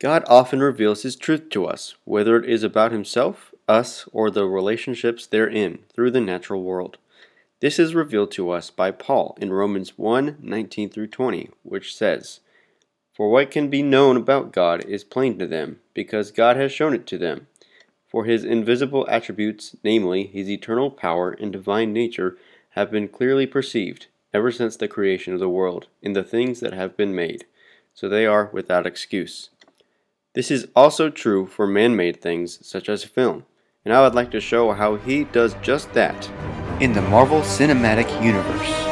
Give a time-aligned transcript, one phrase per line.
[0.00, 4.46] God often reveals His truth to us, whether it is about Himself, us, or the
[4.46, 6.96] relationships therein through the natural world.
[7.60, 12.40] This is revealed to us by Paul in Romans 1 19 through 20, which says,
[13.14, 16.94] For what can be known about God is plain to them, because God has shown
[16.94, 17.46] it to them.
[18.08, 22.38] For his invisible attributes, namely his eternal power and divine nature,
[22.70, 26.72] have been clearly perceived ever since the creation of the world in the things that
[26.72, 27.44] have been made,
[27.92, 29.50] so they are without excuse.
[30.32, 33.46] This is also true for man made things such as film,
[33.84, 36.30] and I would like to show how he does just that
[36.80, 38.89] in the Marvel Cinematic Universe.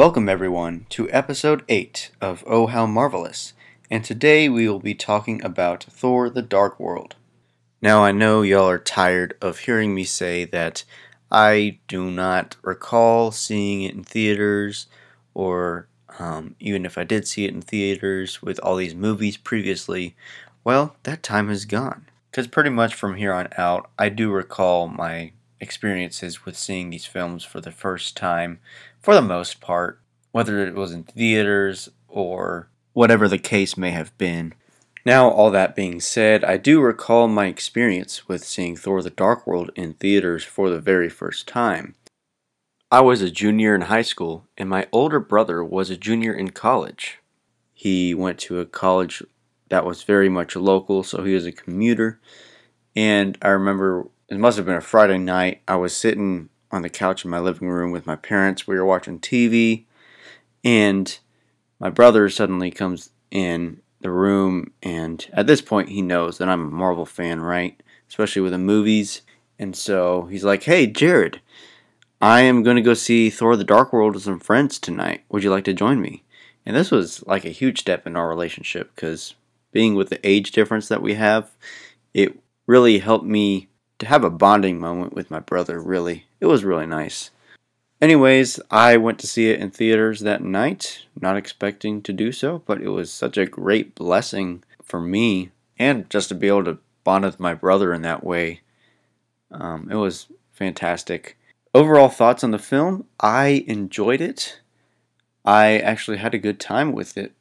[0.00, 3.52] Welcome, everyone, to episode 8 of Oh How Marvelous,
[3.90, 7.16] and today we will be talking about Thor the Dark World.
[7.82, 10.84] Now, I know y'all are tired of hearing me say that
[11.30, 14.86] I do not recall seeing it in theaters,
[15.34, 15.86] or
[16.18, 20.16] um, even if I did see it in theaters with all these movies previously,
[20.64, 22.06] well, that time is gone.
[22.30, 27.04] Because pretty much from here on out, I do recall my experiences with seeing these
[27.04, 28.60] films for the first time
[29.00, 30.00] for the most part,
[30.32, 34.54] whether it was in theaters or whatever the case may have been.
[35.06, 39.46] Now, all that being said, I do recall my experience with seeing Thor the Dark
[39.46, 41.94] World in theaters for the very first time.
[42.92, 46.50] I was a junior in high school, and my older brother was a junior in
[46.50, 47.18] college.
[47.72, 49.22] He went to a college
[49.70, 52.20] that was very much local, so he was a commuter.
[52.94, 55.62] And I remember it must have been a Friday night.
[55.66, 58.66] I was sitting on the couch in my living room with my parents.
[58.66, 59.84] We were watching TV,
[60.64, 61.18] and
[61.78, 66.66] my brother suddenly comes in the room, and at this point, he knows that I'm
[66.66, 67.80] a Marvel fan, right?
[68.08, 69.22] Especially with the movies.
[69.58, 71.40] And so he's like, Hey, Jared,
[72.20, 75.24] I am going to go see Thor the Dark World with some friends tonight.
[75.30, 76.22] Would you like to join me?
[76.66, 79.34] And this was like a huge step in our relationship because
[79.72, 81.50] being with the age difference that we have,
[82.12, 83.68] it really helped me
[84.00, 86.26] to have a bonding moment with my brother, really.
[86.40, 87.30] It was really nice.
[88.00, 92.62] Anyways, I went to see it in theaters that night, not expecting to do so,
[92.64, 96.78] but it was such a great blessing for me and just to be able to
[97.04, 98.62] bond with my brother in that way.
[99.50, 101.36] Um, it was fantastic.
[101.74, 104.60] Overall thoughts on the film I enjoyed it.
[105.44, 107.34] I actually had a good time with it.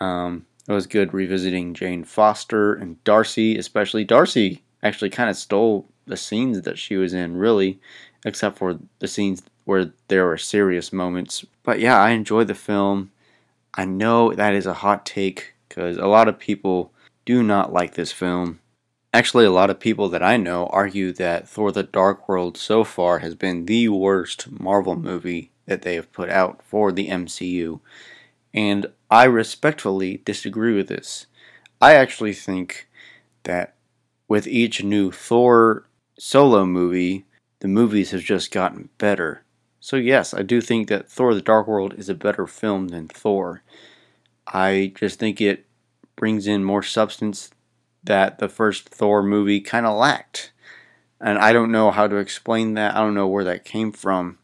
[0.00, 5.86] Um, it was good revisiting Jane Foster and Darcy, especially Darcy actually kind of stole
[6.06, 7.80] the scenes that she was in, really,
[8.24, 11.44] except for the scenes where there were serious moments.
[11.62, 13.12] But yeah, I enjoyed the film.
[13.74, 16.92] I know that is a hot take because a lot of people
[17.24, 18.58] do not like this film.
[19.12, 22.84] Actually, a lot of people that I know argue that Thor the Dark World so
[22.84, 27.80] far has been the worst Marvel movie that they have put out for the MCU.
[28.54, 31.26] And I respectfully disagree with this.
[31.80, 32.88] I actually think
[33.44, 33.74] that
[34.30, 37.26] with each new Thor solo movie,
[37.58, 39.42] the movies have just gotten better.
[39.80, 43.08] So, yes, I do think that Thor the Dark World is a better film than
[43.08, 43.64] Thor.
[44.46, 45.66] I just think it
[46.14, 47.50] brings in more substance
[48.04, 50.52] that the first Thor movie kind of lacked.
[51.20, 52.94] And I don't know how to explain that.
[52.94, 54.38] I don't know where that came from.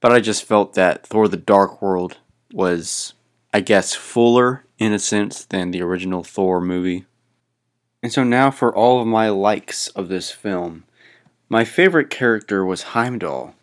[0.00, 2.18] But I just felt that Thor the Dark World
[2.52, 3.14] was,
[3.52, 7.06] I guess, fuller in a sense than the original Thor movie.
[8.04, 10.84] And so now for all of my likes of this film.
[11.48, 13.54] My favorite character was Heimdall.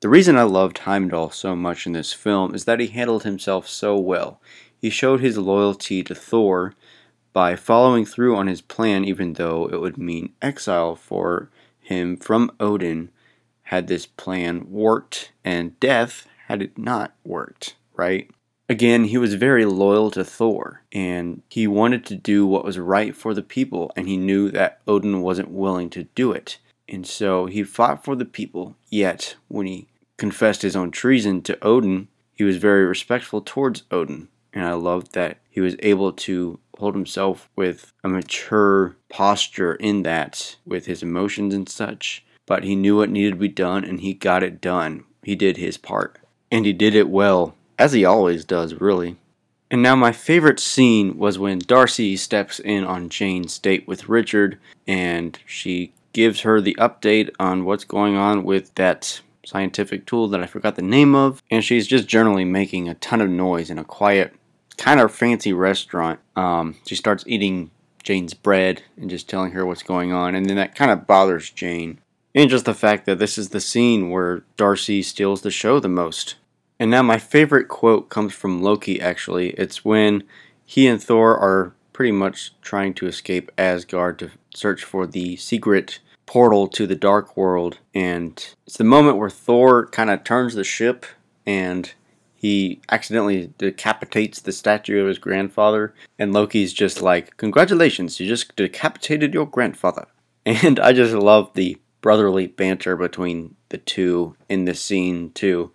[0.00, 3.66] The reason I loved Heimdall so much in this film is that he handled himself
[3.66, 4.42] so well.
[4.76, 6.74] He showed his loyalty to Thor
[7.32, 11.48] by following through on his plan, even though it would mean exile for
[11.80, 13.08] him from Odin
[13.62, 18.30] had this plan worked, and death had it not worked, right?
[18.72, 23.14] Again, he was very loyal to Thor, and he wanted to do what was right
[23.14, 26.56] for the people, and he knew that Odin wasn't willing to do it.
[26.88, 31.62] And so he fought for the people, yet, when he confessed his own treason to
[31.62, 34.28] Odin, he was very respectful towards Odin.
[34.54, 40.02] And I loved that he was able to hold himself with a mature posture in
[40.04, 42.24] that, with his emotions and such.
[42.46, 45.04] But he knew what needed to be done, and he got it done.
[45.22, 46.18] He did his part.
[46.50, 49.16] And he did it well as he always does, really.
[49.70, 54.58] And now, my favorite scene was when Darcy steps in on Jane's date with Richard
[54.86, 60.42] and she gives her the update on what's going on with that scientific tool that
[60.42, 63.78] I forgot the name of, and she's just generally making a ton of noise in
[63.78, 64.34] a quiet,
[64.76, 66.20] kind of fancy restaurant.
[66.36, 67.70] Um, she starts eating
[68.02, 71.50] Jane's bread and just telling her what's going on, and then that kind of bothers
[71.50, 71.98] Jane.
[72.34, 75.88] And just the fact that this is the scene where Darcy steals the show the
[75.88, 76.36] most.
[76.82, 79.50] And now my favorite quote comes from Loki actually.
[79.50, 80.24] It's when
[80.64, 86.00] he and Thor are pretty much trying to escape Asgard to search for the secret
[86.26, 87.78] portal to the dark world.
[87.94, 88.32] And
[88.66, 91.06] it's the moment where Thor kind of turns the ship
[91.46, 91.94] and
[92.34, 95.94] he accidentally decapitates the statue of his grandfather.
[96.18, 100.08] And Loki's just like congratulations you just decapitated your grandfather.
[100.44, 105.70] And I just love the brotherly banter between the two in this scene too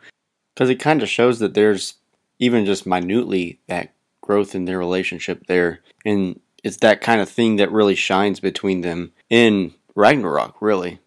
[0.57, 1.97] because it kind of shows that there's
[2.39, 7.57] even just minutely that growth in their relationship there and it's that kind of thing
[7.57, 10.97] that really shines between them in Ragnarok really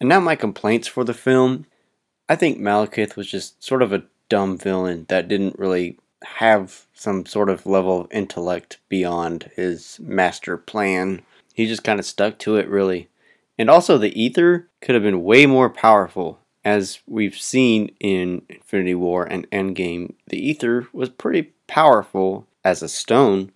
[0.00, 1.66] and now my complaints for the film
[2.28, 7.24] I think Malekith was just sort of a dumb villain that didn't really have some
[7.26, 11.22] sort of level of intellect beyond his master plan.
[11.52, 13.08] He just kind of stuck to it, really.
[13.58, 16.38] And also, the ether could have been way more powerful.
[16.64, 22.88] As we've seen in Infinity War and Endgame, the ether was pretty powerful as a
[22.88, 23.50] stone,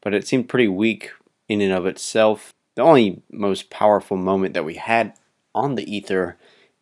[0.00, 1.12] but it seemed pretty weak
[1.48, 2.52] in and of itself.
[2.74, 5.14] The only most powerful moment that we had
[5.54, 6.36] on the ether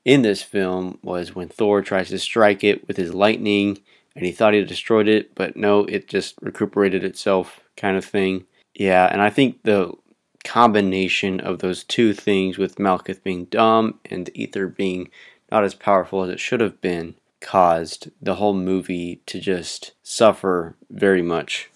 [0.04, 3.78] in this film was when Thor tries to strike it with his lightning
[4.16, 8.46] and he thought he destroyed it, but no, it just recuperated itself, kind of thing.
[8.74, 9.92] Yeah, and I think the
[10.44, 15.10] combination of those two things with Malekith being dumb and the ether being
[15.50, 20.76] not as powerful as it should have been caused the whole movie to just suffer
[20.90, 21.70] very much.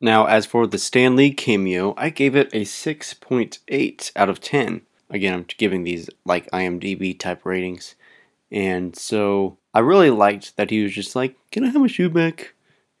[0.00, 4.82] Now, as for the Stan Lee cameo, I gave it a 6.8 out of 10.
[5.10, 7.94] Again, I'm giving these like IMDb type ratings.
[8.50, 12.08] And so I really liked that he was just like, Can I have my shoe
[12.08, 12.54] back?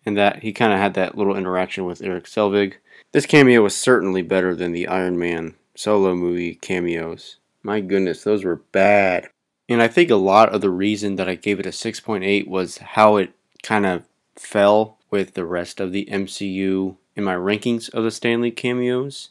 [0.06, 2.74] And that he kind of had that little interaction with Erik Selvig.
[3.12, 7.36] This cameo was certainly better than the Iron Man solo movie cameos.
[7.62, 9.28] My goodness, those were bad.
[9.68, 12.78] And I think a lot of the reason that I gave it a 6.8 was
[12.78, 13.32] how it
[13.62, 14.04] kind of
[14.36, 19.30] fell with the rest of the MCU in my rankings of the Stan Lee cameos.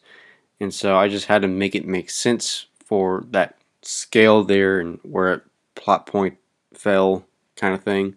[0.60, 5.00] And so I just had to make it make sense for that scale there and
[5.04, 5.42] where a
[5.76, 6.38] plot point
[6.74, 7.26] fell
[7.56, 8.16] kind of thing.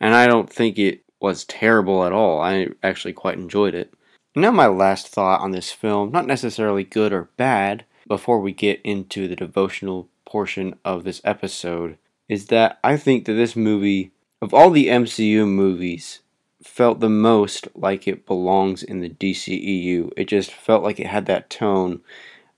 [0.00, 2.40] And I don't think it was terrible at all.
[2.40, 3.92] I actually quite enjoyed it.
[4.36, 8.80] Now, my last thought on this film, not necessarily good or bad, before we get
[8.82, 11.96] into the devotional portion of this episode,
[12.28, 14.10] is that I think that this movie,
[14.42, 16.22] of all the MCU movies,
[16.60, 20.10] felt the most like it belongs in the DCEU.
[20.16, 22.00] It just felt like it had that tone.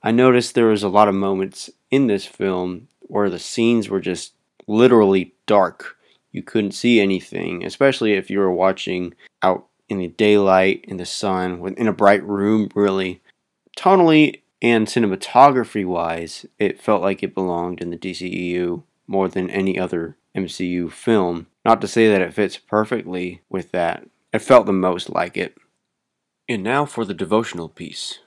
[0.03, 4.01] I noticed there was a lot of moments in this film where the scenes were
[4.01, 4.33] just
[4.67, 5.99] literally dark.
[6.33, 9.13] You couldn't see anything, especially if you were watching
[9.43, 13.21] out in the daylight, in the sun, in a bright room, really.
[13.77, 19.79] Tonally and cinematography wise, it felt like it belonged in the DCEU more than any
[19.79, 21.47] other MCU film.
[21.65, 25.57] Not to say that it fits perfectly with that, it felt the most like it.
[26.49, 28.21] And now for the devotional piece.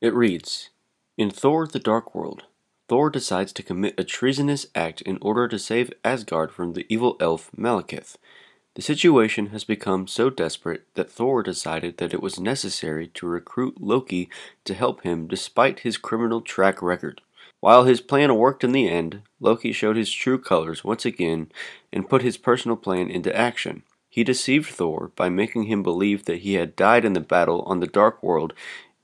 [0.00, 0.70] It reads
[1.16, 2.44] In Thor the Dark World,
[2.88, 7.16] Thor decides to commit a treasonous act in order to save Asgard from the evil
[7.20, 8.16] elf Malekith.
[8.74, 13.82] The situation has become so desperate that Thor decided that it was necessary to recruit
[13.82, 14.30] Loki
[14.64, 17.20] to help him despite his criminal track record.
[17.60, 21.52] While his plan worked in the end, Loki showed his true colors once again
[21.92, 23.82] and put his personal plan into action.
[24.08, 27.80] He deceived Thor by making him believe that he had died in the battle on
[27.80, 28.54] the Dark World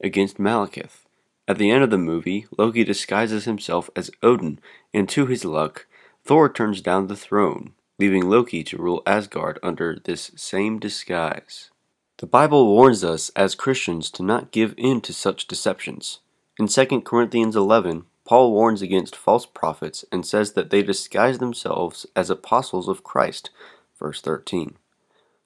[0.03, 1.05] against Malekith.
[1.47, 4.61] At the end of the movie, Loki disguises himself as Odin,
[4.93, 5.87] and to his luck,
[6.25, 11.71] Thor turns down the throne, leaving Loki to rule Asgard under this same disguise.
[12.19, 16.21] The Bible warns us as Christians to not give in to such deceptions.
[16.59, 22.07] In 2 Corinthians 11, Paul warns against false prophets and says that they disguise themselves
[22.15, 23.51] as apostles of Christ.
[23.99, 24.77] Verse 13.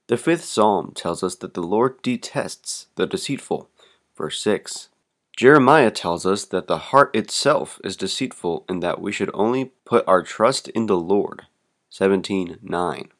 [0.08, 3.68] The fifth psalm tells us that the Lord detests the deceitful.
[4.16, 4.88] Verse 6.
[5.36, 10.06] Jeremiah tells us that the heart itself is deceitful and that we should only put
[10.06, 11.46] our trust in the Lord.
[11.92, 13.10] 17:9.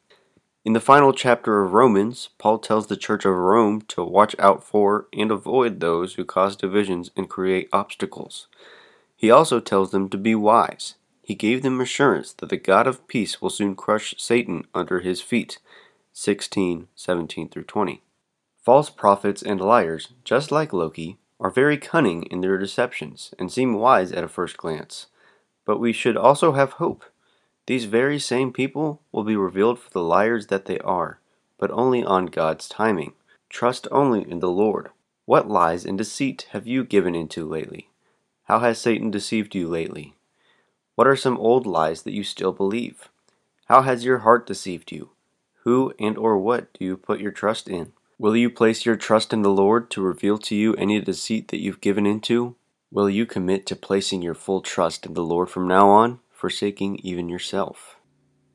[0.65, 4.63] In the final chapter of Romans, Paul tells the church of Rome to watch out
[4.63, 8.47] for and avoid those who cause divisions and create obstacles.
[9.15, 10.95] He also tells them to be wise.
[11.21, 15.21] He gave them assurance that the God of peace will soon crush Satan under his
[15.21, 15.59] feet.
[16.11, 18.01] 16:17 through 20.
[18.57, 23.75] False prophets and liars, just like Loki, are very cunning in their deceptions and seem
[23.75, 25.05] wise at a first glance.
[25.63, 27.03] But we should also have hope.
[27.65, 31.19] These very same people will be revealed for the liars that they are,
[31.57, 33.13] but only on God's timing.
[33.49, 34.89] Trust only in the Lord.
[35.25, 37.89] What lies and deceit have you given into lately?
[38.45, 40.15] How has Satan deceived you lately?
[40.95, 43.09] What are some old lies that you still believe?
[43.65, 45.11] How has your heart deceived you?
[45.63, 47.93] Who and or what do you put your trust in?
[48.19, 51.61] Will you place your trust in the Lord to reveal to you any deceit that
[51.61, 52.55] you've given into?
[52.91, 56.99] Will you commit to placing your full trust in the Lord from now on, forsaking
[57.03, 57.95] even yourself?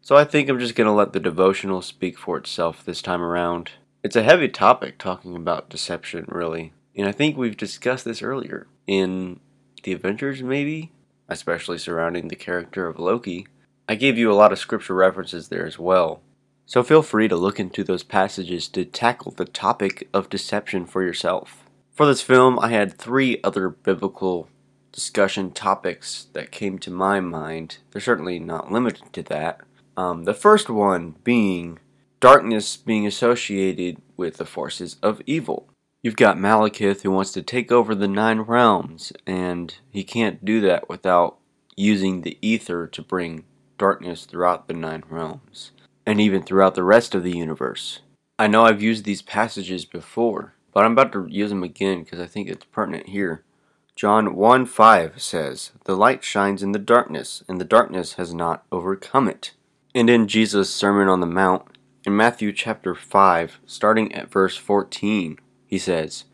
[0.02, 3.22] So I think I'm just going to let the devotional speak for itself this time
[3.22, 3.70] around.
[4.04, 6.74] It's a heavy topic talking about deception, really.
[6.94, 9.40] And I think we've discussed this earlier in
[9.84, 10.92] the Avengers, maybe,
[11.30, 13.46] especially surrounding the character of Loki.
[13.88, 16.20] I gave you a lot of scripture references there as well.
[16.66, 21.02] So feel free to look into those passages to tackle the topic of deception for
[21.02, 21.64] yourself.
[21.94, 24.50] For this film, I had three other biblical
[24.92, 27.78] discussion topics that came to my mind.
[27.90, 29.60] They're certainly not limited to that.
[29.96, 31.78] Um, the first one being
[32.20, 35.68] darkness being associated with the forces of evil.
[36.02, 40.60] You've got Malekith who wants to take over the nine realms, and he can't do
[40.62, 41.38] that without
[41.76, 43.44] using the ether to bring
[43.78, 45.72] darkness throughout the nine realms
[46.06, 48.00] and even throughout the rest of the universe.
[48.38, 52.20] I know I've used these passages before, but I'm about to use them again because
[52.20, 53.44] I think it's pertinent here.
[53.98, 58.64] John 1 5 says, The light shines in the darkness, and the darkness has not
[58.70, 59.54] overcome it.
[59.92, 61.64] And in Jesus' Sermon on the Mount,
[62.04, 66.26] in Matthew chapter 5, starting at verse 14, he says,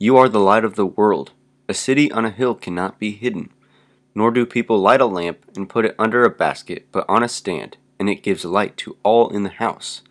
[0.00, 1.30] You are the light of the world.
[1.68, 3.50] A city on a hill cannot be hidden.
[4.16, 7.28] Nor do people light a lamp and put it under a basket, but on a
[7.28, 10.02] stand and it gives light to all in the house.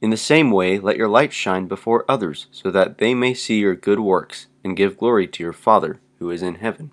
[0.00, 3.58] In the same way, let your light shine before others, so that they may see
[3.58, 6.90] your good works and give glory to your Father who is in heaven.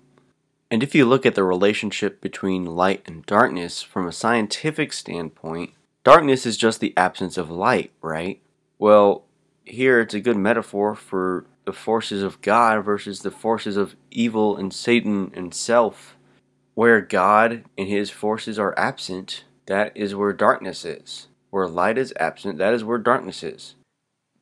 [0.70, 5.72] And if you look at the relationship between light and darkness from a scientific standpoint,
[6.04, 8.42] darkness is just the absence of light, right?
[8.78, 9.24] Well,
[9.64, 14.54] here it's a good metaphor for the forces of God versus the forces of evil
[14.54, 16.14] and Satan and self.
[16.74, 21.28] Where God and his forces are absent, that is where darkness is.
[21.48, 23.76] Where light is absent, that is where darkness is.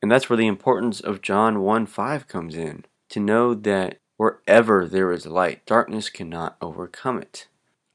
[0.01, 2.83] And that's where the importance of John 1 5 comes in.
[3.09, 7.47] To know that wherever there is light, darkness cannot overcome it.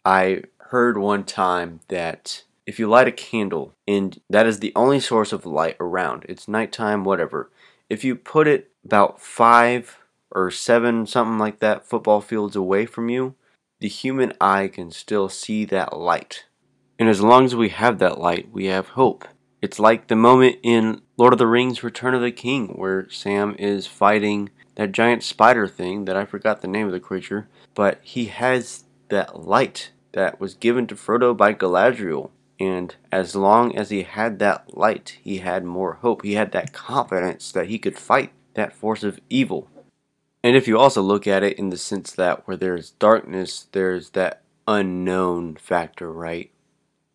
[0.04, 4.98] I heard one time that if you light a candle and that is the only
[4.98, 7.48] source of light around, it's nighttime, whatever,
[7.88, 10.00] if you put it about five
[10.32, 13.36] or seven, something like that, football fields away from you,
[13.78, 16.46] the human eye can still see that light.
[16.98, 19.28] And as long as we have that light, we have hope.
[19.66, 23.56] It's like the moment in Lord of the Rings Return of the King where Sam
[23.58, 27.98] is fighting that giant spider thing that I forgot the name of the creature, but
[28.00, 32.30] he has that light that was given to Frodo by Galadriel.
[32.60, 36.22] And as long as he had that light, he had more hope.
[36.22, 39.68] He had that confidence that he could fight that force of evil.
[40.44, 44.10] And if you also look at it in the sense that where there's darkness, there's
[44.10, 46.52] that unknown factor, right?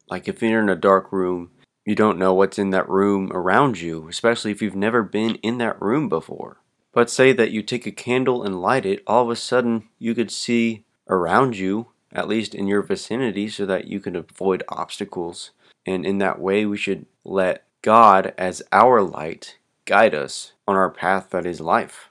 [0.10, 1.52] Like if you're in a dark room,
[1.86, 5.58] you don't know what's in that room around you, especially if you've never been in
[5.58, 6.58] that room before.
[6.94, 10.14] But say that you take a candle and light it, all of a sudden you
[10.14, 15.52] could see around you, at least in your vicinity, so that you can avoid obstacles.
[15.86, 20.90] And in that way, we should let God, as our light, guide us on our
[20.90, 22.10] path that is life.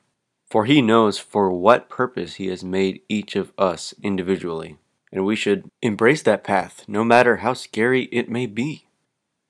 [0.51, 4.79] For He knows for what purpose He has made each of us individually
[5.13, 8.87] and we should embrace that path, no matter how scary it may be.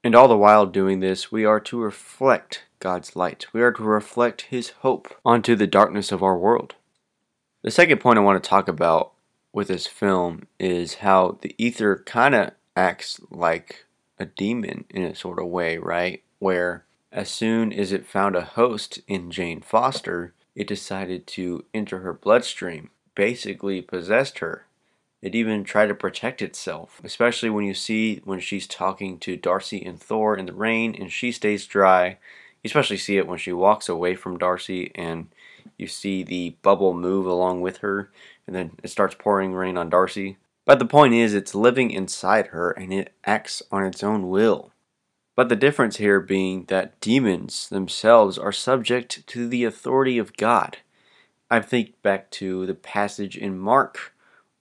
[0.02, 3.46] And all the while doing this, we are to reflect God's light.
[3.52, 6.74] We are to reflect His hope onto the darkness of our world.
[7.62, 9.12] The second point I want to talk about
[9.52, 13.84] with this film is how the ether kind of acts like
[14.18, 16.22] a demon in a sort of way, right?
[16.38, 22.00] Where as soon as it found a host in Jane Foster, it decided to enter
[22.00, 24.66] her bloodstream, basically possessed her
[25.22, 29.84] it even tried to protect itself, especially when you see when she's talking to Darcy
[29.84, 32.18] and Thor in the rain and she stays dry.
[32.62, 35.28] You especially see it when she walks away from Darcy and
[35.76, 38.10] you see the bubble move along with her
[38.46, 40.38] and then it starts pouring rain on Darcy.
[40.64, 44.72] But the point is, it's living inside her and it acts on its own will.
[45.36, 50.78] But the difference here being that demons themselves are subject to the authority of God.
[51.50, 54.12] I think back to the passage in Mark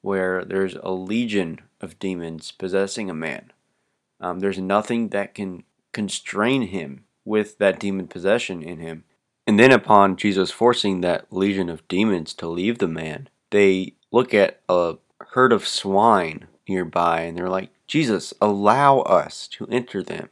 [0.02, 3.52] where there's a legion of demons possessing a man.
[4.20, 5.64] Um, there's nothing that can
[5.94, 9.04] constrain him with that demon possession in him.
[9.48, 14.34] And then, upon Jesus forcing that legion of demons to leave the man, they look
[14.34, 14.98] at a
[15.32, 20.30] herd of swine nearby and they're like, Jesus, allow us to enter them.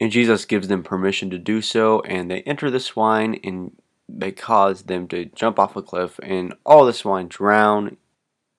[0.00, 3.76] And Jesus gives them permission to do so, and they enter the swine, and
[4.08, 7.96] they cause them to jump off a cliff, and all the swine drown.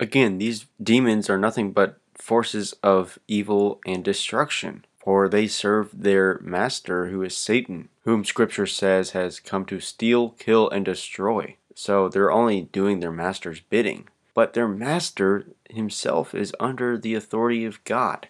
[0.04, 6.40] Again, these demons are nothing but forces of evil and destruction, for they serve their
[6.44, 11.56] master, who is Satan, whom Scripture says has come to steal, kill, and destroy.
[11.74, 14.10] So they're only doing their master's bidding.
[14.34, 18.28] But their master himself is under the authority of God.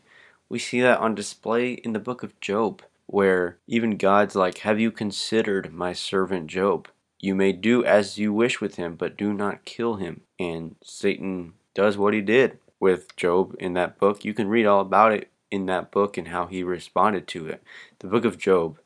[0.50, 4.80] We see that on display in the book of Job, where even God's like, Have
[4.80, 6.88] you considered my servant Job?
[7.20, 10.22] You may do as you wish with him, but do not kill him.
[10.39, 14.25] And Satan does what he did with Job in that book.
[14.25, 17.63] You can read all about it in that book and how he responded to it.
[18.00, 18.80] The book of Job.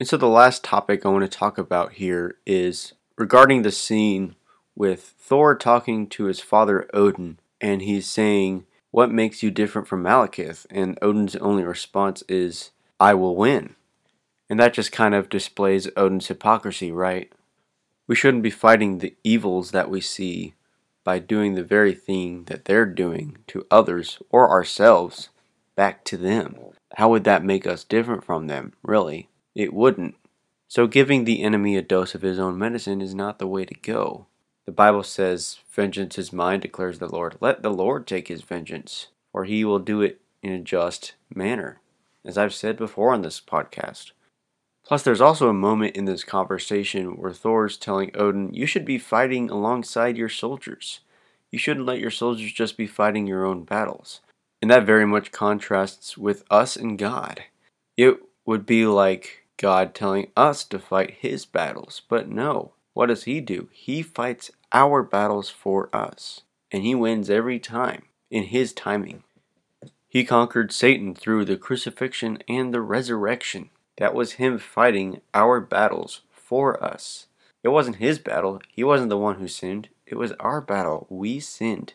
[0.00, 4.36] And so the last topic I want to talk about here is regarding the scene
[4.76, 10.04] with Thor talking to his father Odin, and he's saying, What makes you different from
[10.04, 10.66] Malekith?
[10.70, 12.70] And Odin's only response is,
[13.00, 13.74] I will win.
[14.48, 17.32] And that just kind of displays Odin's hypocrisy, right?
[18.06, 20.54] We shouldn't be fighting the evils that we see
[21.08, 25.30] by doing the very thing that they're doing to others or ourselves
[25.74, 26.54] back to them.
[26.96, 29.30] How would that make us different from them, really?
[29.54, 30.16] It wouldn't.
[30.68, 33.74] So, giving the enemy a dose of his own medicine is not the way to
[33.76, 34.26] go.
[34.66, 37.38] The Bible says, Vengeance is mine, declares the Lord.
[37.40, 41.80] Let the Lord take his vengeance, for he will do it in a just manner,
[42.22, 44.10] as I've said before on this podcast.
[44.88, 48.96] Plus, there's also a moment in this conversation where Thor's telling Odin, You should be
[48.96, 51.00] fighting alongside your soldiers.
[51.50, 54.22] You shouldn't let your soldiers just be fighting your own battles.
[54.62, 57.44] And that very much contrasts with us and God.
[57.98, 62.72] It would be like God telling us to fight his battles, but no.
[62.94, 63.68] What does he do?
[63.70, 66.40] He fights our battles for us,
[66.72, 69.22] and he wins every time in his timing.
[70.08, 73.68] He conquered Satan through the crucifixion and the resurrection.
[73.98, 77.26] That was him fighting our battles for us.
[77.62, 78.60] It wasn't his battle.
[78.68, 79.88] He wasn't the one who sinned.
[80.06, 81.06] It was our battle.
[81.10, 81.94] We sinned.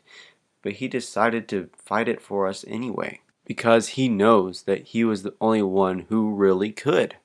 [0.62, 5.24] But he decided to fight it for us anyway because he knows that he was
[5.24, 7.16] the only one who really could.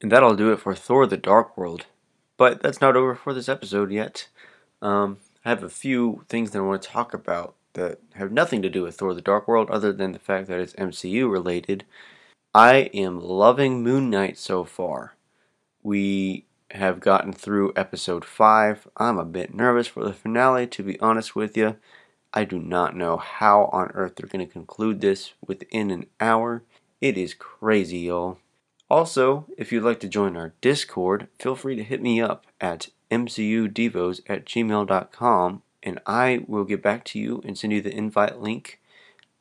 [0.00, 1.86] And that'll do it for Thor the Dark World.
[2.36, 4.28] But that's not over for this episode yet.
[4.80, 8.62] Um, I have a few things that I want to talk about that have nothing
[8.62, 11.84] to do with Thor the Dark World other than the fact that it's MCU related.
[12.54, 15.16] I am loving Moon Knight so far.
[15.82, 18.88] We have gotten through episode 5.
[18.96, 21.76] I'm a bit nervous for the finale, to be honest with you.
[22.32, 26.62] I do not know how on earth they're going to conclude this within an hour.
[27.02, 28.38] It is crazy, y'all.
[28.90, 32.88] Also, if you'd like to join our Discord, feel free to hit me up at
[33.10, 38.40] mcudevos at gmail.com and I will get back to you and send you the invite
[38.40, 38.80] link.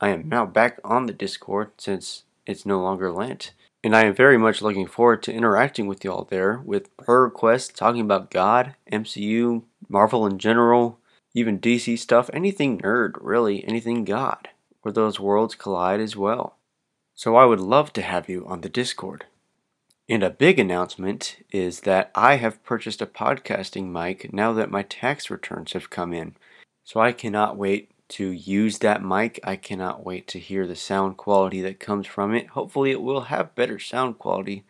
[0.02, 3.54] I am now back on the Discord since it's no longer Lent.
[3.84, 7.76] And I am very much looking forward to interacting with y'all there with per request,
[7.76, 11.00] talking about God, MCU, Marvel in general,
[11.34, 14.50] even DC stuff, anything nerd, really, anything God,
[14.82, 16.58] where those worlds collide as well.
[17.14, 19.26] So I would love to have you on the Discord.
[20.10, 24.84] And a big announcement is that I have purchased a podcasting mic now that my
[24.84, 26.36] tax returns have come in.
[26.84, 29.40] So I cannot wait to use that mic.
[29.44, 32.48] I cannot wait to hear the sound quality that comes from it.
[32.48, 34.64] Hopefully, it will have better sound quality.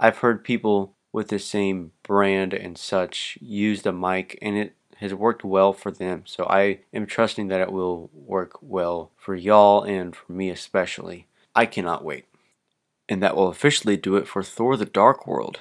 [0.00, 5.12] I've heard people with the same brand and such use the mic, and it has
[5.12, 6.22] worked well for them.
[6.26, 11.26] So I am trusting that it will work well for y'all and for me especially.
[11.54, 12.26] I cannot wait.
[13.08, 15.60] And that will officially do it for Thor the Dark World.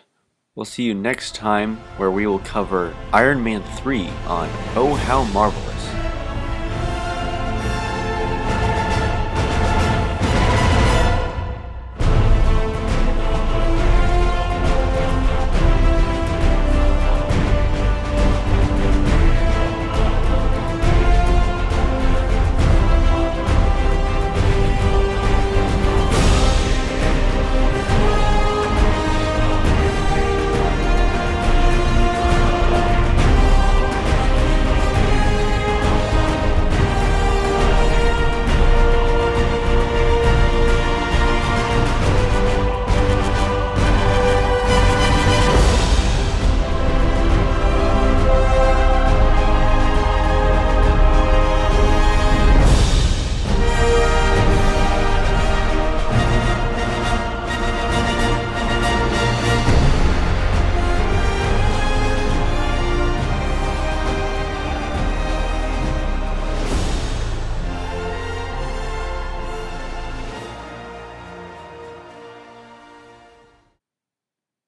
[0.54, 5.24] We'll see you next time where we will cover Iron Man 3 on Oh How
[5.26, 5.81] Marvelous.